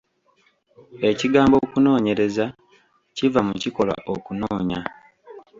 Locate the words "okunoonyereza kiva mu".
1.65-3.53